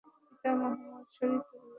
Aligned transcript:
পিতা 0.27 0.49
মোহাম্মদ 0.55 1.05
শরিয়তুল্লাহ। 1.15 1.69